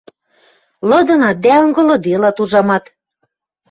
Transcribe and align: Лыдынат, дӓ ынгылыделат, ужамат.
Лыдынат, 0.89 1.37
дӓ 1.43 1.53
ынгылыделат, 1.63 2.37
ужамат. 2.43 2.85